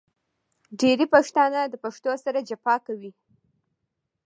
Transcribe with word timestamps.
ډېری 0.79 1.05
پښتانه 1.13 1.59
د 1.67 1.75
پښتو 1.83 2.11
سره 2.23 2.39
جفا 2.49 2.75
کوي. 2.85 3.11